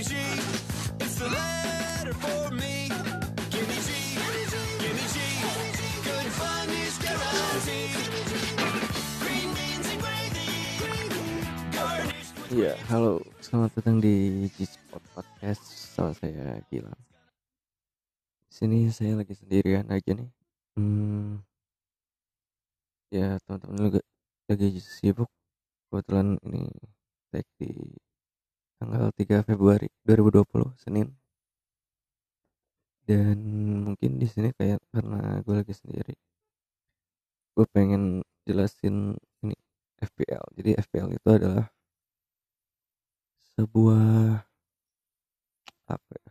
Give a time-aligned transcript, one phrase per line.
[0.00, 0.16] G.
[0.16, 1.12] G, G.
[12.48, 16.96] Iya, halo, selamat datang di G-Spot Podcast sama saya Gilang.
[18.48, 20.32] Sini saya lagi sendirian aja nih.
[20.80, 21.44] Hmm,
[23.12, 24.00] ya teman-teman lagi,
[24.48, 25.28] lagi sibuk.
[25.92, 26.72] Kebetulan ini
[27.28, 27.68] tag di
[28.80, 31.08] tanggal 3 Februari 2020 Senin.
[33.04, 33.38] Dan
[33.84, 36.14] mungkin di sini kayak karena gue lagi sendiri,
[37.54, 39.56] gue pengen jelasin ini
[40.00, 40.44] FPL.
[40.56, 41.66] Jadi FPL itu adalah
[43.60, 44.40] sebuah
[45.90, 46.30] apa ya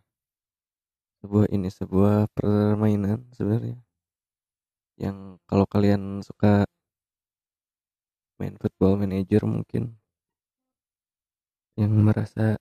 [1.19, 3.75] sebuah ini sebuah permainan sebenarnya
[4.95, 6.63] yang kalau kalian suka
[8.39, 9.98] main football manager mungkin
[11.79, 12.59] yang merasa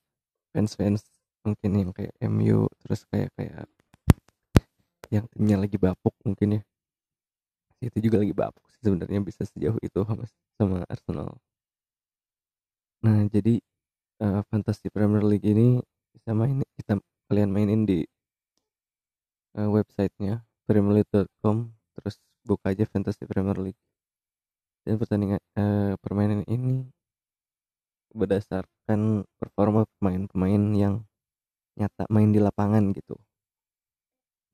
[0.55, 1.03] fans-fans
[1.43, 3.67] mungkin yang kayak MU terus kayak kayak
[5.11, 6.63] yang timnya lagi bapuk mungkin ya.
[7.83, 11.35] Itu juga lagi bapuk sih sebenarnya bisa sejauh itu sama sama Arsenal.
[13.03, 13.59] Nah jadi
[14.23, 15.83] uh, Fantasy Premier League ini
[16.15, 18.07] bisa main kita kalian mainin di
[19.59, 23.81] uh, websitenya premierleague.com terus buka aja Fantasy Premier League.
[24.87, 26.87] Dan pertandingan uh, permainan ini
[28.13, 30.95] berdasarkan performa pemain-pemain yang
[31.79, 33.15] nyata main di lapangan gitu.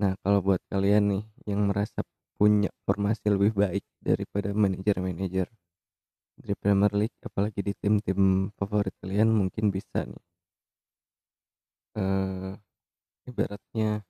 [0.02, 2.02] Nah kalau buat kalian nih yang merasa
[2.34, 5.46] punya formasi lebih baik daripada manajer-manajer
[6.34, 10.22] dari Premier League apalagi di tim-tim favorit kalian mungkin bisa nih.
[11.94, 12.52] Eh
[13.30, 14.04] ibaratnya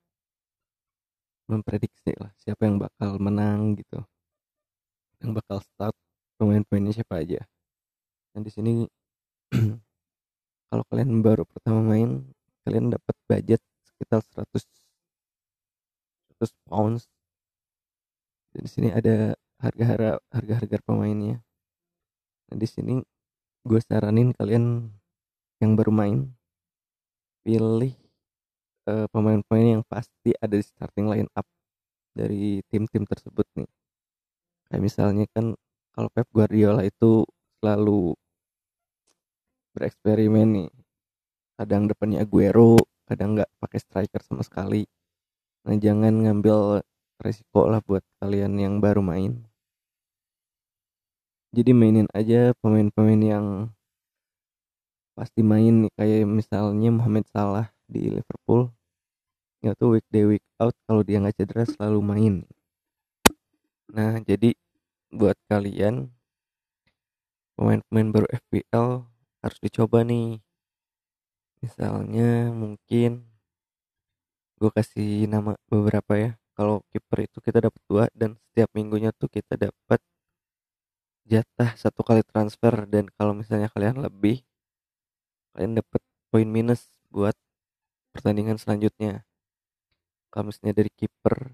[1.47, 4.01] memprediksi lah siapa yang bakal menang gitu.
[5.21, 5.97] Yang bakal start
[6.41, 7.41] pemain-pemainnya siapa aja.
[8.33, 8.73] Dan di sini
[10.69, 12.25] kalau kalian baru pertama main
[12.65, 14.65] kalian dapat budget sekitar 100
[16.41, 17.09] 100 pounds
[18.55, 21.45] dan di sini ada harga-harga harga-harga pemainnya
[22.51, 23.01] Nah, di sini
[23.65, 24.87] gue saranin kalian
[25.59, 26.19] yang baru main
[27.45, 27.93] pilih
[28.89, 31.47] eh, pemain-pemain yang pasti ada di starting line up
[32.13, 33.69] dari tim-tim tersebut nih.
[34.69, 35.59] Kayak misalnya kan
[35.97, 37.25] kalau Pep Guardiola itu
[37.59, 38.15] selalu
[39.75, 40.71] bereksperimen nih.
[41.59, 42.79] Kadang depannya Aguero,
[43.11, 44.87] kadang nggak pakai striker sama sekali.
[45.67, 46.83] Nah, jangan ngambil
[47.21, 49.45] resiko lah buat kalian yang baru main
[51.55, 53.47] jadi mainin aja pemain-pemain yang
[55.15, 58.75] pasti main nih kayak misalnya Mohamed Salah di Liverpool
[59.63, 62.35] ya tuh week day week out kalau dia nggak cedera selalu main
[63.87, 64.59] nah jadi
[65.15, 66.11] buat kalian
[67.55, 69.07] pemain-pemain baru FPL
[69.45, 70.41] harus dicoba nih.
[71.61, 73.29] Misalnya mungkin
[74.57, 76.31] gue kasih nama beberapa ya.
[76.57, 80.01] Kalau kiper itu kita dapat dua dan setiap minggunya tuh kita dapat
[81.29, 82.73] jatah satu kali transfer.
[82.89, 84.41] Dan kalau misalnya kalian lebih
[85.53, 86.01] kalian dapat
[86.33, 87.37] poin minus buat
[88.17, 89.29] pertandingan selanjutnya.
[90.33, 91.53] Kalau misalnya dari kiper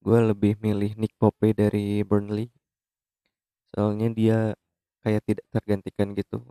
[0.00, 2.48] gue lebih milih Nick Pope dari Burnley.
[3.74, 4.38] Soalnya dia
[5.04, 6.44] kayak tidak tergantikan gitu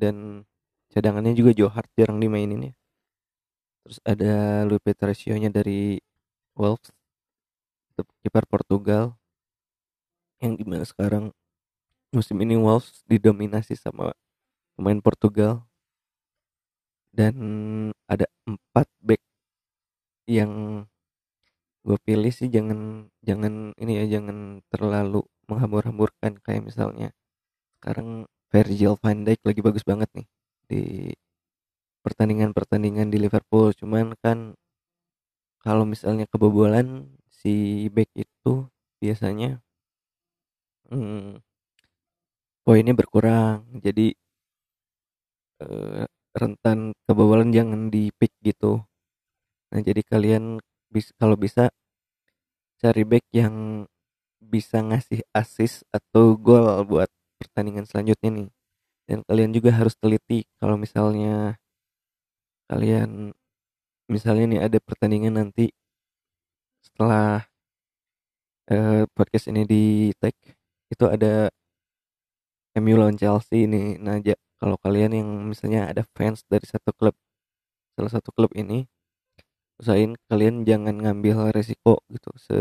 [0.00, 0.48] dan
[0.88, 2.74] cadangannya juga Joe Hart jarang dimainin ya.
[3.84, 6.00] Terus ada Luis Patricio nya dari
[6.56, 6.88] Wolves
[8.24, 9.16] kiper Portugal.
[10.40, 11.24] Yang di mana sekarang
[12.16, 14.16] musim ini Wolves didominasi sama
[14.76, 15.68] pemain Portugal.
[17.12, 17.36] Dan
[18.08, 19.22] ada empat back
[20.30, 20.84] yang
[21.80, 27.10] gue pilih sih jangan jangan ini ya jangan terlalu menghambur-hamburkan kayak misalnya
[27.80, 30.26] sekarang Virgil van Dijk lagi bagus banget nih
[30.70, 30.82] di
[32.02, 33.70] pertandingan-pertandingan di Liverpool.
[33.76, 34.58] Cuman kan
[35.62, 38.66] kalau misalnya kebobolan si back itu
[38.98, 39.62] biasanya
[40.90, 41.38] hmm,
[42.66, 43.66] poinnya berkurang.
[43.78, 44.12] Jadi
[45.62, 48.82] eh, rentan kebobolan jangan di pick gitu.
[49.70, 50.58] Nah jadi kalian
[50.90, 51.70] bis, kalau bisa
[52.80, 53.86] cari back yang
[54.40, 57.10] bisa ngasih assist atau gol buat
[57.40, 58.48] pertandingan selanjutnya nih.
[59.08, 61.58] Dan kalian juga harus teliti kalau misalnya
[62.70, 63.34] kalian
[64.06, 65.74] misalnya nih ada pertandingan nanti
[66.84, 67.50] setelah
[68.70, 69.82] eh, podcast ini di
[70.20, 70.34] tag
[70.92, 71.50] itu ada
[72.78, 77.14] MU lawan Chelsea ini ja, kalau kalian yang misalnya ada fans dari satu klub
[77.98, 78.86] salah satu klub ini
[79.80, 82.56] usahain kalian jangan ngambil resiko gitu se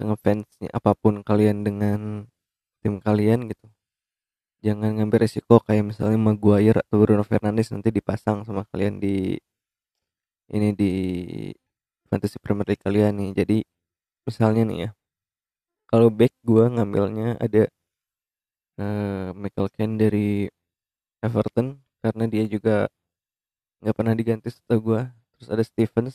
[0.00, 2.28] ngefansnya apa pun kalian dengan
[2.86, 3.66] tim kalian gitu.
[4.62, 9.34] Jangan ngambil resiko kayak misalnya Maguire atau Bruno Fernandes nanti dipasang sama kalian di
[10.54, 10.92] ini di
[12.06, 13.30] fantasy Premier League kalian nih.
[13.42, 13.58] Jadi
[14.26, 14.90] misalnya nih ya
[15.90, 17.66] kalau back gua ngambilnya ada
[18.80, 20.28] eh, Michael Caine dari
[21.26, 21.66] Everton
[22.02, 22.86] karena dia juga
[23.82, 25.02] nggak pernah diganti setahu gua.
[25.36, 26.14] Terus ada Stevens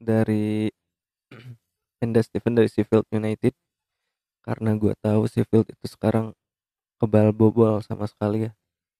[0.00, 0.70] dari
[2.04, 3.52] Enda Steven dari Sheffield United
[4.50, 6.34] karena gua tahu Sheffield itu sekarang
[6.98, 8.52] kebal bobol sama sekali ya.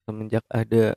[0.07, 0.95] Semenjak ada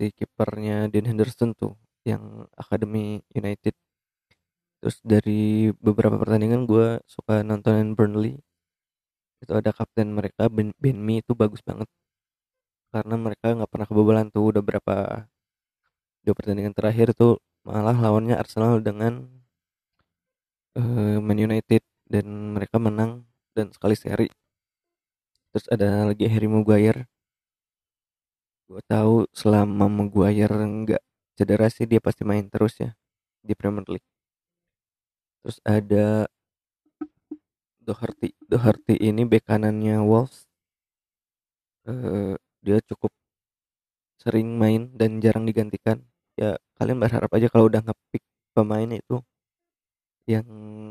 [0.00, 1.76] si kipernya Dean Henderson tuh
[2.08, 3.76] yang Academy United.
[4.80, 8.40] Terus dari beberapa pertandingan gue suka nontonin Burnley.
[9.44, 11.88] Itu ada kapten mereka Ben, ben Mee itu bagus banget.
[12.88, 14.96] Karena mereka nggak pernah kebobolan tuh udah berapa
[16.24, 19.28] dua pertandingan terakhir tuh malah lawannya Arsenal dengan
[20.76, 22.26] eh, Man United dan
[22.58, 23.22] mereka menang
[23.54, 24.26] dan sekali seri.
[25.54, 27.06] Terus ada lagi Harry Maguire.
[28.66, 31.02] Gue tahu selama Maguire nggak
[31.38, 32.90] cedera sih dia pasti main terus ya
[33.46, 34.08] di Premier League.
[35.42, 36.26] Terus ada
[37.80, 38.30] Doherty.
[38.50, 40.46] Doherty ini bek kanannya Wolves.
[41.88, 42.34] Eh,
[42.64, 43.12] dia cukup
[44.22, 46.04] sering main dan jarang digantikan.
[46.36, 48.22] Ya kalian berharap aja kalau udah ngepick
[48.54, 49.24] pemain itu
[50.28, 50.46] yang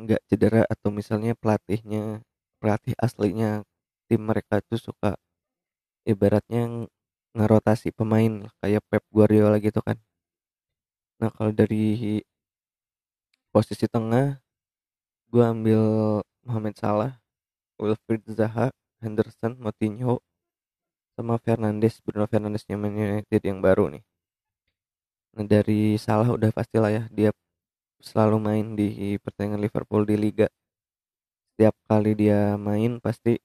[0.06, 2.26] nggak cedera atau misalnya pelatihnya
[2.62, 3.64] pelatih aslinya
[4.10, 5.16] tim mereka tuh suka
[6.08, 6.90] ibaratnya ng-
[7.38, 9.98] ngerotasi pemain kayak Pep Guardiola gitu kan.
[11.22, 12.24] Nah kalau dari
[13.54, 14.40] posisi tengah
[15.30, 15.81] gue ambil
[16.46, 17.14] Mohamed Salah
[17.78, 18.74] Wilfried Zaha
[19.04, 20.20] Henderson Moutinho
[21.16, 24.04] sama Fernandes Bruno Fernandes Man United yang baru nih.
[25.36, 27.30] Nah dari Salah udah pastilah ya dia
[28.00, 30.48] selalu main di pertandingan Liverpool di Liga.
[31.54, 33.36] Setiap kali dia main pasti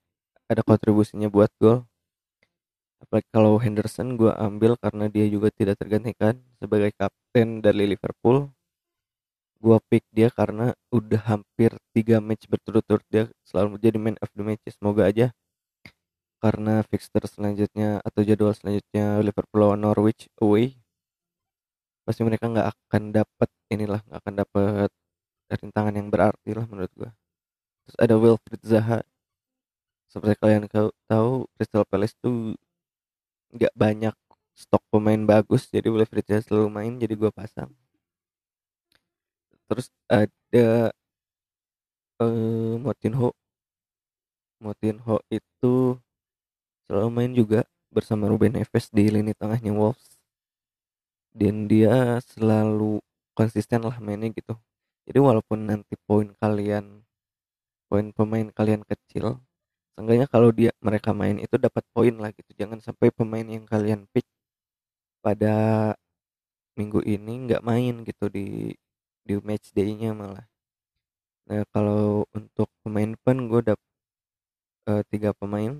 [0.47, 1.83] ada kontribusinya buat gol.
[3.03, 8.49] Apalagi kalau Henderson gue ambil karena dia juga tidak tergantikan sebagai kapten dari Liverpool.
[9.59, 14.45] Gue pick dia karena udah hampir tiga match berturut-turut dia selalu menjadi man of the
[14.47, 14.65] match.
[14.71, 15.35] Semoga aja
[16.45, 20.77] karena fixture selanjutnya atau jadwal selanjutnya Liverpool Norwich away
[22.05, 24.91] pasti mereka nggak akan dapat inilah nggak akan dapat
[25.61, 27.11] rintangan yang berarti lah menurut gue
[27.85, 29.01] terus ada Wilfried Zaha.
[30.09, 30.65] Seperti kalian
[31.11, 32.57] tahu Crystal Palace tuh
[33.55, 34.15] nggak banyak
[34.57, 37.71] stok pemain bagus jadi Wilfried Zaha selalu main jadi gue pasang.
[39.69, 40.93] Terus ada
[42.23, 43.35] eh Moutinho
[44.63, 45.75] Moutinho itu
[46.89, 47.61] selalu main juga
[47.93, 50.17] bersama Ruben Neves di lini tengahnya Wolves.
[51.37, 53.04] Dan dia selalu
[53.39, 54.55] konsisten lah mainnya gitu.
[55.07, 57.05] Jadi walaupun nanti poin kalian
[57.91, 59.41] poin pemain kalian kecil
[59.95, 62.51] seenggaknya kalau dia mereka main itu dapat poin lah gitu.
[62.61, 64.27] Jangan sampai pemain yang kalian pick
[65.25, 65.55] pada
[66.79, 68.75] minggu ini nggak main gitu di
[69.27, 70.47] di match day-nya malah.
[71.49, 73.89] Nah kalau untuk pemain depan gue dapet
[74.89, 75.73] eh, tiga pemain.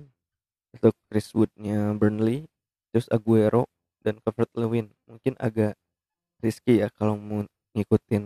[0.75, 2.45] Itu Chris Wood-nya Burnley
[2.91, 3.67] terus Aguero
[4.03, 5.79] dan Calvert Lewin mungkin agak
[6.45, 7.41] risky ya kalau mau
[7.73, 8.23] ngikutin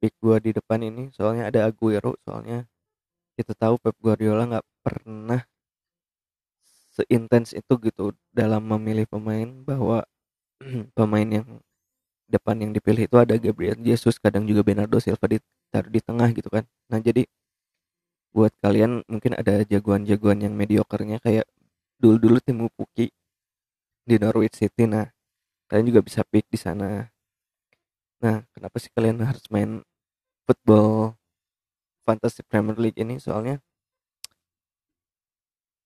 [0.00, 2.64] pick gua di depan ini soalnya ada Aguero soalnya
[3.36, 5.44] kita tahu Pep Guardiola nggak pernah
[6.98, 10.02] seintens itu gitu dalam memilih pemain bahwa
[10.98, 11.46] pemain yang
[12.28, 16.50] depan yang dipilih itu ada Gabriel Jesus kadang juga Bernardo Silva ditaruh di tengah gitu
[16.50, 16.66] kan.
[16.90, 17.24] Nah jadi
[18.34, 21.48] buat kalian mungkin ada jagoan-jagoan yang mediokernya kayak
[22.02, 23.08] dulu-dulu tim Puki
[24.04, 24.84] di Norwich City.
[24.84, 25.08] Nah
[25.70, 27.08] kalian juga bisa pick di sana
[28.22, 29.82] nah kenapa sih kalian harus main
[30.46, 31.14] football
[32.06, 33.20] fantasy Premier League ini?
[33.22, 33.62] Soalnya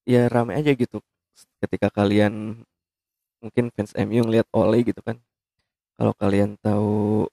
[0.07, 0.99] ya rame aja gitu.
[1.63, 2.63] Ketika kalian
[3.43, 5.17] mungkin fans MU ngeliat Ole gitu kan.
[5.97, 7.27] Kalau kalian tahu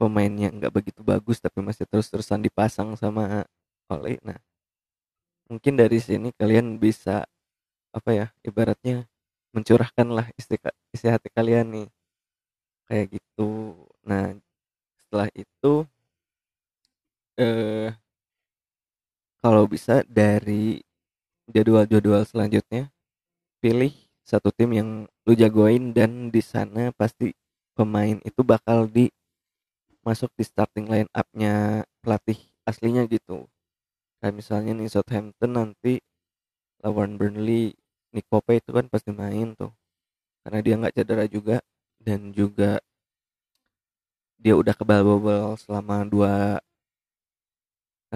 [0.00, 3.42] pemainnya nggak begitu bagus tapi masih terus-terusan dipasang sama
[3.90, 4.38] Ole nah
[5.50, 7.26] mungkin dari sini kalian bisa
[7.90, 9.08] apa ya ibaratnya
[9.56, 10.54] mencurahkan lah isi,
[10.94, 11.88] isi hati kalian nih
[12.88, 13.76] kayak gitu.
[14.08, 14.34] Nah
[15.00, 15.86] setelah itu
[17.38, 17.94] eh
[19.42, 20.82] kalau bisa dari
[21.50, 22.90] jadwal-jadwal selanjutnya
[23.62, 23.92] pilih
[24.26, 24.90] satu tim yang
[25.26, 27.32] lu jagoin dan di sana pasti
[27.76, 29.08] pemain itu bakal di
[30.06, 33.46] masuk di starting line up-nya pelatih aslinya gitu.
[34.20, 36.00] Kayak misalnya nih Southampton nanti
[36.84, 37.74] lawan Burnley
[38.14, 39.72] Nick Pope itu kan pasti main tuh.
[40.44, 41.56] Karena dia nggak cedera juga
[42.02, 42.78] dan juga
[44.42, 46.58] dia udah kebal bobol selama dua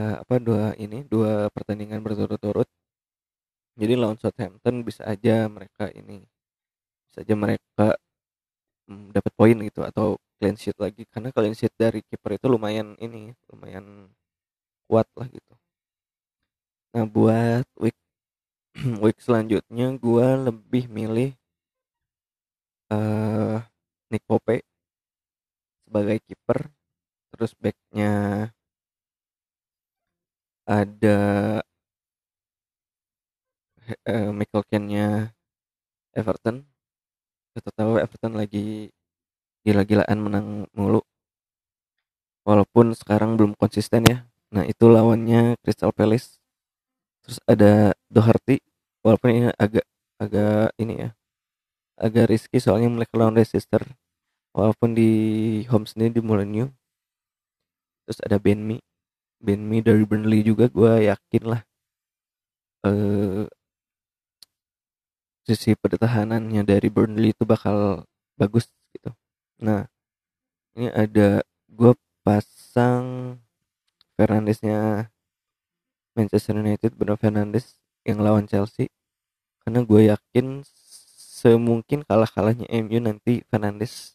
[0.00, 2.68] eh, apa dua ini dua pertandingan berturut-turut
[3.80, 6.24] Jadi lawan Southampton bisa aja mereka ini
[7.08, 7.86] bisa aja mereka
[8.90, 10.06] mm, dapat poin gitu atau
[10.38, 14.10] clean sheet lagi karena clean sheet dari kiper itu lumayan ini lumayan
[14.88, 15.54] kuat lah gitu.
[16.94, 17.96] Nah buat week
[19.04, 21.30] week selanjutnya gua lebih milih
[22.90, 23.71] eh
[24.12, 24.60] Nick Pope
[25.88, 26.68] sebagai kiper
[27.32, 28.12] terus backnya
[30.68, 31.18] ada
[34.06, 35.32] eh, Michael Keane-nya
[36.12, 36.56] Everton.
[37.52, 38.92] Kita tahu Everton lagi
[39.64, 41.00] gila-gilaan menang mulu.
[42.48, 44.18] Walaupun sekarang belum konsisten ya.
[44.54, 46.40] Nah itu lawannya Crystal Palace.
[47.24, 48.58] Terus ada Doherty
[49.02, 49.86] walaupun ini agak
[50.18, 51.10] agak ini ya
[51.98, 53.82] agak risky soalnya mereka lawan Leicester
[54.56, 55.10] walaupun di
[55.70, 56.70] home sendiri di Molineux
[58.04, 58.82] terus ada Ben Mee
[59.42, 61.62] Ben Mee dari Burnley juga gue yakin lah.
[62.86, 63.46] Eh
[65.42, 68.06] sisi pertahanannya dari Burnley itu bakal
[68.38, 69.10] bagus gitu.
[69.58, 69.90] Nah
[70.78, 71.92] ini ada gue
[72.22, 73.36] pasang
[74.14, 75.10] Fernandesnya
[76.14, 78.86] Manchester United Bruno Fernandes yang lawan Chelsea.
[79.66, 80.62] Karena gue yakin
[81.42, 84.14] semungkin kalah kalahnya MU nanti Fernandes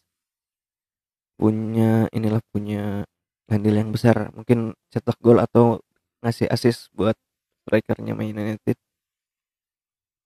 [1.38, 3.06] punya inilah punya
[3.48, 4.34] andil yang besar.
[4.34, 5.80] Mungkin cetak gol atau
[6.20, 7.14] ngasih assist buat
[7.64, 8.76] strikernya Man United.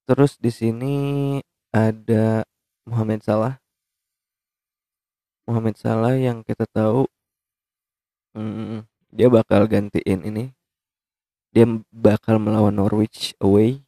[0.03, 0.95] Terus di sini
[1.71, 2.43] ada
[2.89, 3.55] Mohamed Salah.
[5.47, 7.07] Mohamed Salah yang kita tahu
[8.35, 10.45] hmm, dia bakal gantiin ini.
[11.53, 13.85] Dia bakal melawan Norwich away.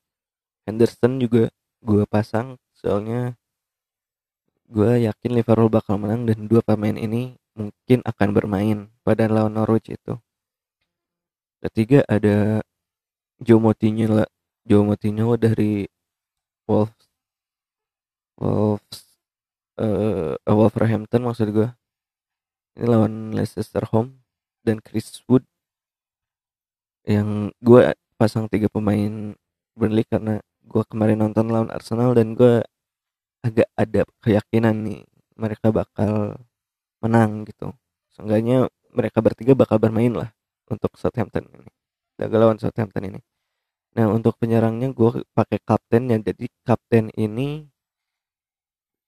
[0.70, 1.50] Henderson juga
[1.82, 3.38] gue pasang soalnya
[4.70, 9.94] gue yakin Liverpool bakal menang dan dua pemain ini mungkin akan bermain pada lawan Norwich
[9.94, 10.18] itu.
[11.64, 12.62] Ketiga ada
[13.42, 14.26] Joe Moutinho
[14.66, 15.86] Joe Moutinho dari
[16.68, 17.06] Wolves.
[18.42, 19.00] Wolves
[19.80, 21.68] eh Wolverhampton maksud gue
[22.76, 24.20] ini lawan Leicester home
[24.66, 25.46] dan Chris Wood.
[27.06, 27.82] Yang gue
[28.20, 29.36] pasang tiga pemain
[29.78, 32.66] Burnley karena gue kemarin nonton lawan Arsenal dan gue
[33.46, 35.02] agak ada keyakinan nih
[35.38, 36.40] mereka bakal
[37.04, 37.72] menang gitu.
[38.16, 40.30] Seenggaknya mereka bertiga bakal bermain lah
[40.72, 41.70] untuk Southampton ini
[42.20, 43.22] laga lawan Southampton ini.
[43.96, 47.68] Nah untuk penyerangnya gue pakai kapten yang jadi kapten ini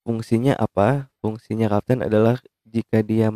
[0.08, 1.12] fungsinya apa?
[1.24, 3.32] Fungsinya kapten adalah jika dia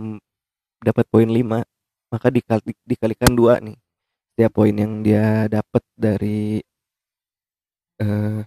[0.83, 1.63] dapat poin 5
[2.11, 3.77] maka dikali, dikalikan dua nih.
[4.35, 6.63] Setiap poin yang dia dapat dari
[7.99, 8.43] eh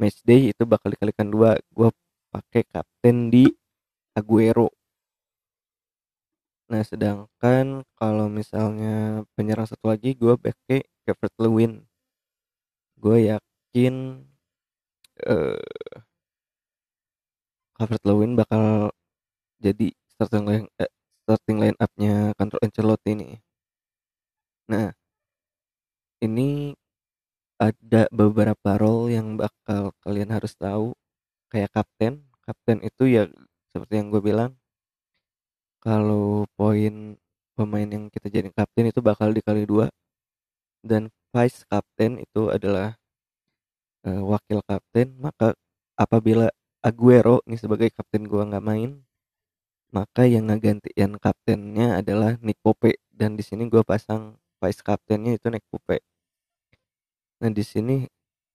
[0.00, 1.58] match day itu bakal dikalikan dua.
[1.70, 1.90] Gue
[2.34, 3.44] pakai kapten di
[4.18, 4.70] Aguero.
[6.70, 11.84] Nah sedangkan kalau misalnya penyerang satu lagi gue pakai Calvert Lewin
[13.04, 13.94] gue yakin
[15.28, 15.60] eh
[17.76, 18.88] Calvert Lewin bakal
[19.60, 20.90] jadi starting line eh,
[21.26, 23.34] starting line up-nya Carlo Ancelotti nih
[24.70, 24.88] nah
[26.24, 26.72] ini
[27.58, 30.94] ada beberapa role yang bakal kalian harus tahu.
[31.52, 33.24] Kayak kapten kapten itu ya
[33.72, 34.52] seperti yang gue bilang
[35.80, 37.16] kalau poin
[37.56, 39.88] pemain yang kita jadi kapten itu bakal dikali dua.
[40.84, 42.96] Dan vice kapten itu adalah
[44.04, 45.56] eh, wakil kapten maka
[45.96, 46.50] apabila
[46.84, 49.00] Aguero nih sebagai kapten gua nggak main
[49.88, 52.98] maka yang ngegantiin kaptennya adalah Nick Pope.
[53.14, 56.02] Dan di sini gua pasang vice kaptennya itu Nick Pope
[57.44, 58.08] nah di sini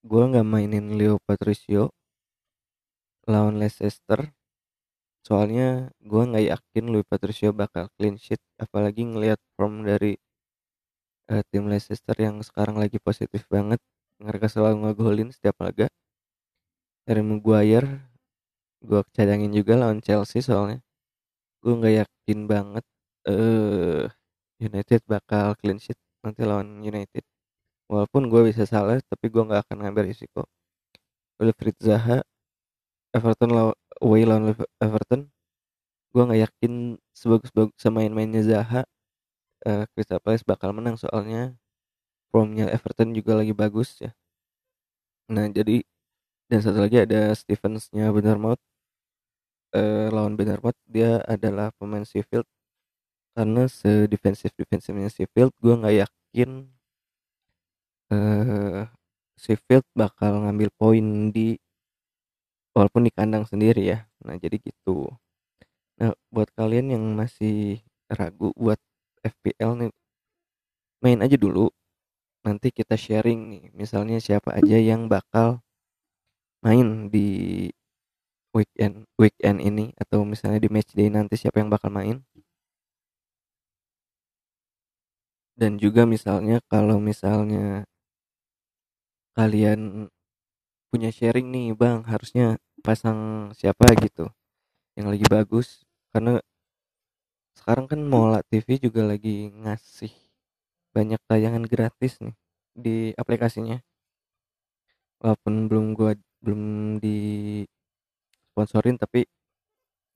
[0.09, 1.93] gua nggak mainin Leo Patricio
[3.29, 4.33] lawan Leicester.
[5.21, 10.17] Soalnya gua nggak yakin Leo Patricio bakal clean sheet apalagi ngelihat form dari
[11.29, 13.77] eh, tim Leicester yang sekarang lagi positif banget
[14.17, 15.85] mereka selalu ngegolin setiap laga.
[17.05, 17.89] Harry Maguire
[18.87, 20.79] gue cadangin juga lawan Chelsea soalnya.
[21.63, 22.85] Gue nggak yakin banget
[23.29, 24.05] eh
[24.67, 27.23] United bakal clean sheet nanti lawan United
[27.91, 30.45] walaupun gue bisa salah tapi gue nggak akan ngambil risiko.
[31.39, 32.21] Wilfried Zaha
[33.15, 35.21] Everton lawan away lawan Everton.
[36.13, 36.73] Gue nggak yakin
[37.13, 38.81] sebagus bagus main-mainnya Zaha.
[39.65, 41.57] Eh, Crystal Palace bakal menang soalnya
[42.31, 44.11] formnya Everton juga lagi bagus ya.
[45.33, 45.81] Nah jadi
[46.49, 48.61] dan satu lagi ada Stevensnya Bournemouth
[49.73, 52.45] eh, lawan Bournemouth dia adalah pemain Sheffield.
[53.37, 56.49] Karena sedefensif defensifnya Sheffield gue nggak yakin
[58.13, 58.85] eh
[59.39, 61.57] Sheffield bakal ngambil poin di
[62.77, 63.99] walaupun di kandang sendiri ya.
[64.25, 65.09] Nah jadi gitu.
[66.01, 68.79] Nah buat kalian yang masih ragu buat
[69.25, 69.91] FPL nih
[71.03, 71.71] main aja dulu.
[72.45, 75.61] Nanti kita sharing nih misalnya siapa aja yang bakal
[76.63, 77.27] main di
[78.55, 82.23] weekend weekend ini atau misalnya di match day nanti siapa yang bakal main.
[85.57, 87.83] Dan juga misalnya kalau misalnya
[89.39, 90.11] kalian
[90.91, 93.87] punya sharing nih bang harusnya pasang siapa?
[94.03, 94.27] gitu.
[94.97, 95.67] Yang lagi bagus.
[96.11, 96.43] Karena
[97.55, 100.11] sekarang kan Mola TV juga lagi ngasih
[100.95, 102.35] banyak tayangan gratis nih
[102.75, 103.79] di aplikasinya.
[105.23, 106.11] Walaupun belum gua
[106.43, 106.61] belum
[107.03, 107.15] di
[108.51, 109.27] sponsorin tapi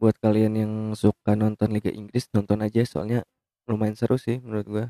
[0.01, 2.83] buat kalian yang suka nonton Liga Inggris nonton aja.
[2.83, 3.23] Soalnya
[3.71, 4.85] lumayan seru sih menurut gua.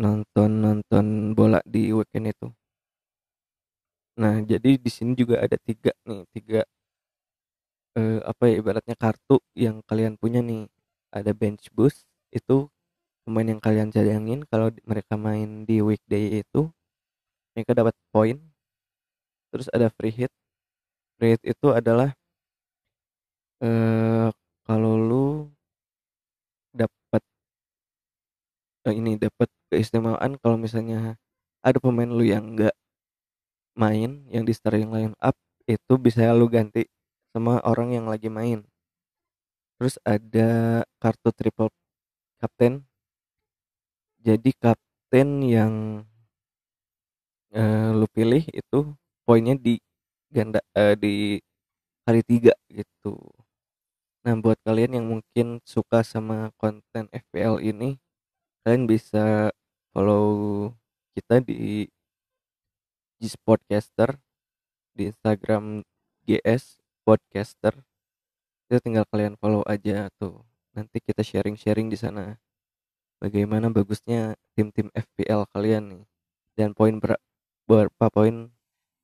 [0.00, 1.06] Nonton nonton
[1.38, 2.48] bola di weekend itu
[4.20, 6.60] nah jadi di sini juga ada tiga nih tiga
[7.98, 10.66] eh, apa ya ibaratnya kartu yang kalian punya nih.
[11.14, 12.66] Ada bench boost itu
[13.26, 16.70] pemain yang kalian cadangin kalau mereka main di weekday itu
[17.54, 18.38] mereka dapat poin.
[19.52, 20.32] Terus ada free hit.
[21.18, 22.14] Free hit itu adalah
[23.66, 24.28] eh
[24.66, 25.24] kalau lu
[26.74, 27.22] dapat
[28.88, 31.16] eh, ini dapat keistimewaan kalau misalnya
[31.64, 32.74] ada pemain lu yang enggak
[33.78, 35.36] main yang di starting line up
[35.68, 36.86] itu bisa lu ganti
[37.34, 38.64] sama orang yang lagi main.
[39.78, 41.70] Terus ada kartu triple
[42.40, 42.86] kapten
[44.24, 45.74] jadi kapten yang
[47.52, 48.78] eh, lu pilih itu
[49.26, 49.74] poinnya di
[50.32, 51.40] ganda eh, di
[52.06, 53.14] kali tiga gitu.
[54.24, 58.00] Nah buat kalian yang mungkin suka sama konten FPL ini
[58.64, 59.52] kalian bisa
[59.94, 60.70] follow
[61.16, 61.88] kita di
[63.22, 64.18] Podcaster
[64.94, 65.82] di Instagram
[66.26, 67.74] GS Podcaster.
[68.66, 70.42] Itu tinggal kalian follow aja tuh.
[70.74, 72.38] Nanti kita sharing-sharing di sana.
[73.22, 76.04] Bagaimana bagusnya tim-tim FPL kalian nih.
[76.58, 77.22] Dan poin ber-
[77.64, 78.50] berapa poin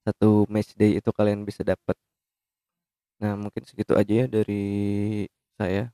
[0.05, 1.97] satu match day itu kalian bisa dapat.
[3.21, 4.65] Nah mungkin segitu aja ya dari
[5.61, 5.93] saya.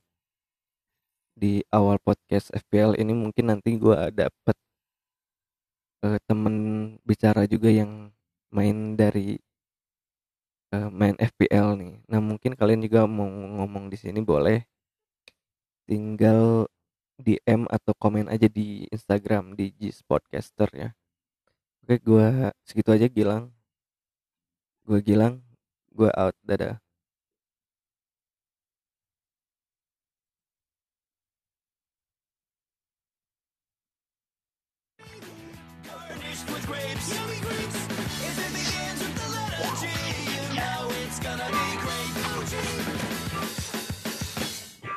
[1.37, 4.57] Di awal podcast FPL ini mungkin nanti gua dapat
[6.05, 6.55] eh, temen
[7.07, 8.11] bicara juga yang
[8.53, 9.37] main dari
[10.75, 11.93] eh, main FPL nih.
[12.11, 14.63] Nah mungkin kalian juga mau ngomong di sini boleh
[15.87, 16.67] tinggal
[17.17, 20.89] DM atau komen aja di Instagram di Gis Podcaster ya.
[21.83, 23.49] Oke gua segitu aja Gilang.
[24.85, 25.35] Gua Gilang,
[25.95, 26.35] gua out.
[26.43, 26.86] Dadah.